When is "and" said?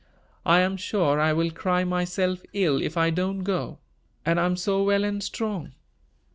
4.25-4.39, 5.03-5.21